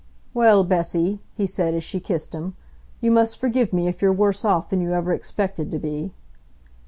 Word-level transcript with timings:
"Well, 0.33 0.63
Bessy," 0.63 1.19
he 1.35 1.45
said, 1.45 1.75
as 1.75 1.83
she 1.83 1.99
kissed 1.99 2.33
him, 2.33 2.55
"you 3.01 3.11
must 3.11 3.37
forgive 3.37 3.71
me 3.71 3.87
if 3.87 4.01
you're 4.01 4.11
worse 4.11 4.43
off 4.43 4.67
than 4.69 4.81
you 4.81 4.93
ever 4.93 5.13
expected 5.13 5.69
to 5.69 5.77
be. 5.77 6.15